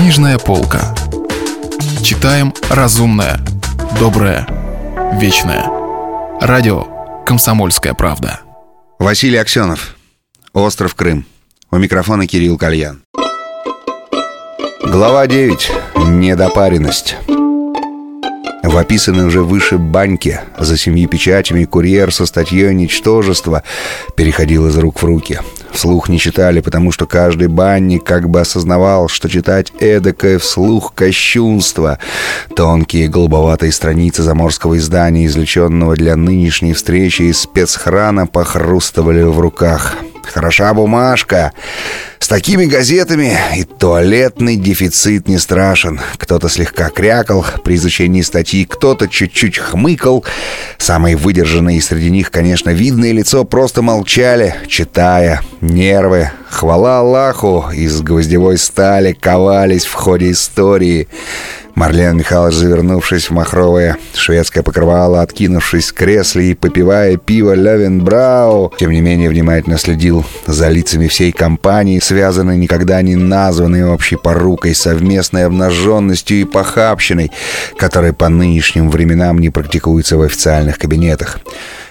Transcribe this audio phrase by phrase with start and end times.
[0.00, 0.94] Книжная полка.
[2.02, 3.38] Читаем разумное,
[3.98, 4.46] доброе,
[5.20, 5.66] вечное.
[6.40, 6.86] Радио
[7.26, 8.40] «Комсомольская правда».
[8.98, 9.96] Василий Аксенов.
[10.54, 11.26] Остров Крым.
[11.70, 13.02] У микрофона Кирилл Кальян.
[14.82, 15.70] Глава 9.
[16.06, 17.16] Недопаренность.
[18.62, 23.62] В описанной уже выше баньке за семью печатями курьер со статьей «Ничтожество»
[24.16, 25.40] переходил из рук в руки.
[25.72, 31.98] Вслух не читали, потому что каждый банник как бы осознавал, что читать эдакое вслух кощунство.
[32.54, 39.96] Тонкие голубоватые страницы заморского издания, извлеченного для нынешней встречи из спецхрана, похрустывали в руках.
[40.22, 41.52] Хороша бумажка.
[42.30, 45.98] Такими газетами и туалетный дефицит не страшен.
[46.16, 50.24] Кто-то слегка крякал при изучении статьи, кто-то чуть-чуть хмыкал.
[50.78, 55.42] Самые выдержанные среди них, конечно, видное лицо просто молчали, читая.
[55.60, 61.08] Нервы, хвала Аллаху, из гвоздевой стали ковались в ходе истории.
[61.80, 68.90] Марлен Михайлович, завернувшись в махровое шведское покрывало, откинувшись в кресле и попивая пиво Левенбрау, тем
[68.90, 75.46] не менее внимательно следил за лицами всей компании, связанной никогда не названной общей порукой, совместной
[75.46, 77.32] обнаженностью и похабщиной,
[77.78, 81.40] которая по нынешним временам не практикуется в официальных кабинетах.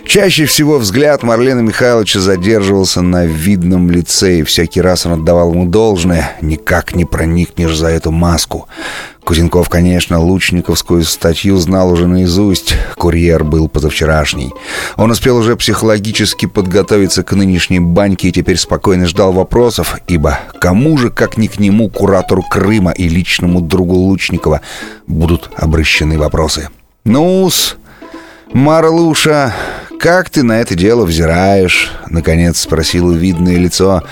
[0.09, 5.67] Чаще всего взгляд Марлена Михайловича задерживался на видном лице, и всякий раз он отдавал ему
[5.67, 6.35] должное.
[6.41, 8.67] Никак не проникнешь за эту маску.
[9.23, 12.73] Кузенков, конечно, лучниковскую статью знал уже наизусть.
[12.97, 14.51] Курьер был позавчерашний.
[14.97, 20.97] Он успел уже психологически подготовиться к нынешней баньке и теперь спокойно ждал вопросов, ибо кому
[20.97, 24.61] же, как ни к нему, куратору Крыма и личному другу Лучникова,
[25.05, 26.69] будут обращены вопросы.
[27.05, 27.77] «Ну-с,
[28.53, 29.53] Марлуша,
[29.99, 34.03] как ты на это дело взираешь?» Наконец спросило видное лицо.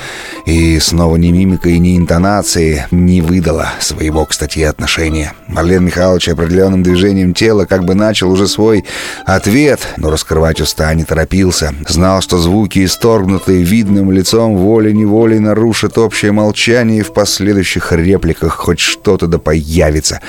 [0.45, 5.33] И снова ни мимика ни интонации не выдала своего, кстати, отношения.
[5.47, 8.85] Марлен Михайлович определенным движением тела как бы начал уже свой
[9.25, 11.73] ответ, но раскрывать уста не торопился.
[11.87, 18.79] Знал, что звуки, исторгнутые видным лицом, волей-неволей нарушат общее молчание и в последующих репликах хоть
[18.79, 20.21] что-то да появится.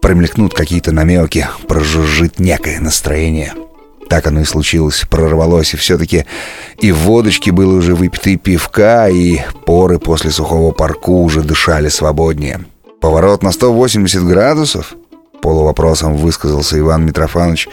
[0.00, 3.52] Промелькнут какие-то намеки, прожужжит некое настроение.
[4.12, 6.26] Так оно и случилось, прорвалось, и все-таки
[6.78, 11.88] и в водочке было уже выпито и пивка, и поры после сухого парку уже дышали
[11.88, 12.60] свободнее.
[13.00, 14.96] Поворот на 180 градусов?
[15.40, 17.70] Полувопросом высказался Иван Митрофанович.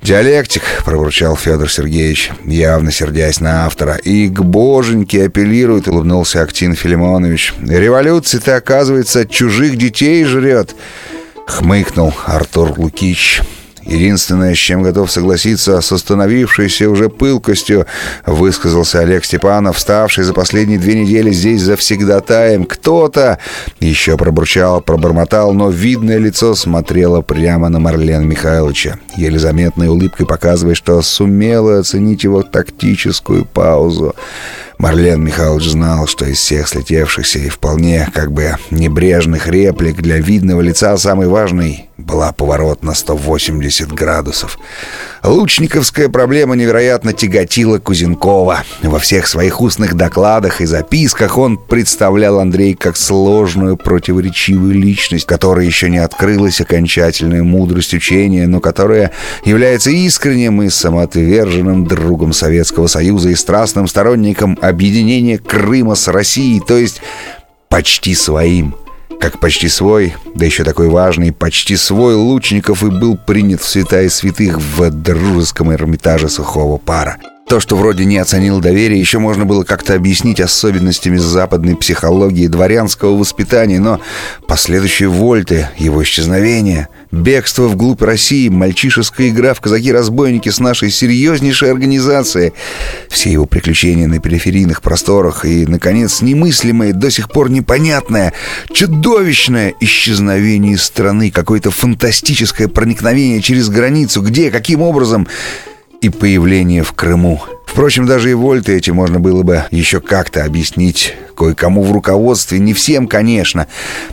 [0.00, 3.96] «Диалектик»,— пробурчал Федор Сергеевич, явно сердясь на автора.
[3.96, 7.52] «И к боженьке апеллирует»,— улыбнулся Актин Филимонович.
[7.60, 10.74] «Революция-то, оказывается, чужих детей жрет»,—
[11.46, 13.42] хмыкнул Артур Лукич.
[13.86, 17.86] Единственное, с чем готов согласиться с остановившейся уже пылкостью,
[18.24, 22.64] высказался Олег Степанов, вставший за последние две недели здесь завсегдатаем.
[22.64, 23.38] Кто-то
[23.80, 30.74] еще пробурчал, пробормотал, но видное лицо смотрело прямо на Марлена Михайловича, еле заметной улыбкой показывая,
[30.74, 34.14] что сумела оценить его тактическую паузу.
[34.84, 40.60] Марлен Михайлович знал, что из всех слетевшихся и вполне как бы небрежных реплик для видного
[40.60, 44.58] лица самый важный была поворот на 180 градусов.
[45.24, 48.62] Лучниковская проблема невероятно тяготила Кузенкова.
[48.82, 55.64] Во всех своих устных докладах и записках он представлял Андрей как сложную противоречивую личность, которая
[55.64, 59.12] еще не открылась окончательной мудрость учения, но которая
[59.46, 66.76] является искренним и самоотверженным другом Советского Союза и страстным сторонником объединения Крыма с Россией, то
[66.76, 67.00] есть
[67.70, 68.76] почти своим–
[69.20, 74.08] как почти свой, да еще такой важный, почти свой Лучников и был принят в святая
[74.08, 77.18] святых в дружеском Эрмитаже сухого пара.
[77.48, 83.16] То, что вроде не оценил доверие, еще можно было как-то объяснить особенностями западной психологии дворянского
[83.16, 84.00] воспитания, но
[84.48, 92.52] последующие вольты, его исчезновение, бегство вглубь России, мальчишеская игра в казаки-разбойники с нашей серьезнейшей организацией,
[93.08, 98.32] все его приключения на периферийных просторах и, наконец, немыслимое, до сих пор непонятное,
[98.72, 105.26] чудовищное исчезновение страны, какое-то фантастическое проникновение через границу, где, каким образом
[106.04, 107.40] и появление в Крыму.
[107.64, 112.74] Впрочем, даже и вольты эти можно было бы еще как-то объяснить кое-кому в руководстве, не
[112.74, 113.68] всем, конечно,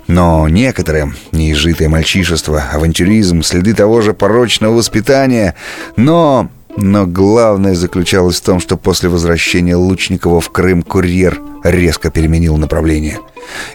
[0.07, 5.55] но некоторым неизжитое мальчишество, авантюризм, следы того же порочного воспитания,
[5.97, 12.57] но Но главное заключалось в том, что после возвращения Лучникова в Крым курьер резко переменил
[12.57, 13.19] направление.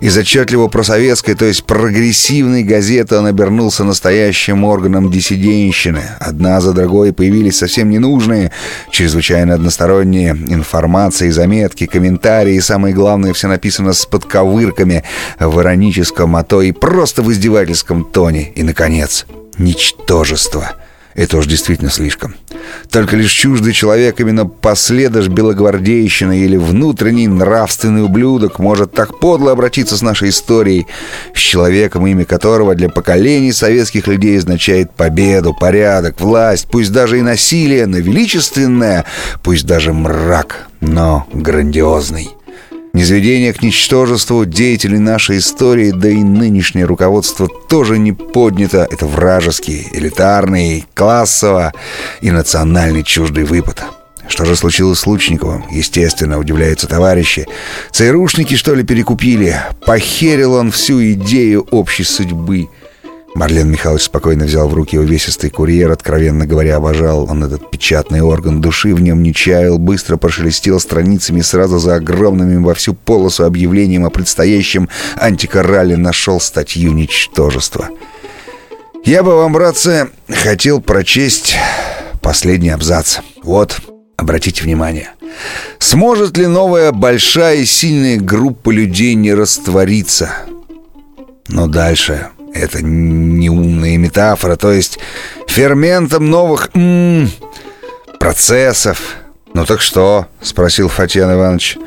[0.00, 6.02] Из отчетливо просоветской, то есть прогрессивной газеты он обернулся настоящим органом диссиденщины.
[6.18, 8.52] Одна за другой появились совсем ненужные,
[8.90, 15.04] чрезвычайно односторонние информации, заметки, комментарии, и самое главное, все написано с подковырками
[15.38, 18.50] в ироническом, а то и просто в издевательском тоне.
[18.52, 19.26] И, наконец,
[19.58, 20.72] ничтожество—
[21.14, 22.34] это уж действительно слишком.
[22.90, 29.96] Только лишь чуждый человек, именно последыш белогвардейщины или внутренний нравственный ублюдок может так подло обратиться
[29.96, 30.86] с нашей историей,
[31.34, 37.22] с человеком, имя которого для поколений советских людей означает победу, порядок, власть, пусть даже и
[37.22, 39.04] насилие, но величественное,
[39.42, 42.35] пусть даже мрак, но грандиозный.
[42.96, 48.88] Низведение к ничтожеству деятелей нашей истории, да и нынешнее руководство тоже не поднято.
[48.90, 51.74] Это вражеский, элитарный, классово
[52.22, 53.84] и национальный чуждый выпад.
[54.28, 55.66] Что же случилось с Лучниковым?
[55.70, 57.46] Естественно, удивляются товарищи.
[57.90, 59.60] ЦРУшники, что ли, перекупили?
[59.84, 62.70] Похерил он всю идею общей судьбы.
[63.36, 68.62] Марлен Михайлович спокойно взял в руки увесистый курьер, откровенно говоря, обожал он этот печатный орган
[68.62, 74.06] души, в нем не чаял, быстро прошелестел страницами сразу за огромными во всю полосу объявлением
[74.06, 77.90] о предстоящем антикорале нашел статью «Ничтожество».
[79.04, 81.56] Я бы вам, братцы, хотел прочесть
[82.22, 83.18] последний абзац.
[83.42, 83.82] Вот,
[84.16, 85.10] обратите внимание.
[85.78, 90.30] Сможет ли новая большая и сильная группа людей не раствориться?
[91.48, 94.98] Но дальше это неумная метафора, то есть
[95.46, 97.28] ферментом новых м -м,
[98.18, 99.16] процессов.
[99.54, 101.78] «Ну так что?»— спросил Фатьян Иванович.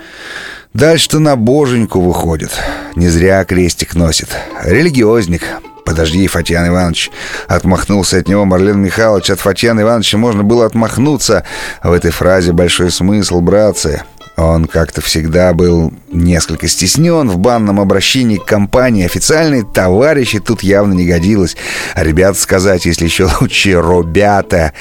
[0.74, 2.52] «Дальше-то на боженьку выходит.
[2.96, 4.30] Не зря крестик носит.
[4.64, 5.44] Религиозник.
[5.90, 7.10] «Подожди, Фатьян Иванович!»
[7.48, 9.32] Отмахнулся от него Марлен Михайлович.
[9.32, 11.46] От Фатьяна Ивановича можно было отмахнуться.
[11.82, 14.04] В этой фразе большой смысл, братцы.
[14.40, 19.06] Он как-то всегда был несколько стеснен в банном обращении к компании.
[19.06, 21.58] Официальные товарищи тут явно не годилось.
[21.94, 24.74] А ребят сказать, если еще лучше «робята»,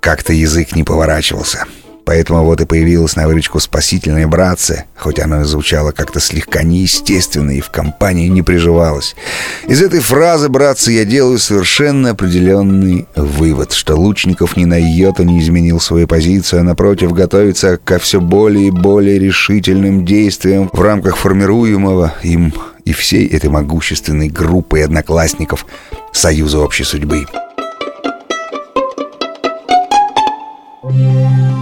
[0.00, 1.66] как-то язык не поворачивался.
[2.10, 7.60] Поэтому вот и появилась на выручку спасительная братцы, хоть она звучала как-то слегка неестественно и
[7.60, 9.14] в компании не приживалась.
[9.68, 15.38] Из этой фразы, братцы, я делаю совершенно определенный вывод, что Лучников ни на йоту не
[15.38, 21.16] изменил свою позицию, а напротив готовится ко все более и более решительным действиям в рамках
[21.16, 22.52] формируемого им
[22.84, 25.64] и всей этой могущественной группы одноклассников
[26.12, 27.24] Союза общей судьбы.